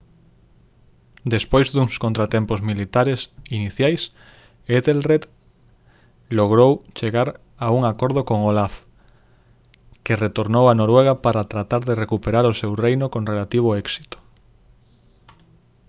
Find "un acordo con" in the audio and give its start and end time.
7.77-8.39